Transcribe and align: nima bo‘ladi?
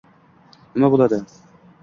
nima 0.75 0.91
bo‘ladi? 0.95 1.21